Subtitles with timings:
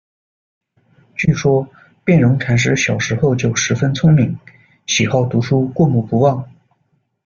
[1.15, 1.69] 据说，
[2.03, 4.35] 遍融禅师小时候就十分聪敏，
[4.87, 6.49] 喜好读书，过目不忘。